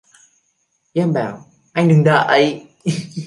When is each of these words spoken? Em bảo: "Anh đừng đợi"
Em 0.95 1.13
bảo: 1.13 1.45
"Anh 1.73 1.87
đừng 1.87 2.03
đợi" 2.03 2.67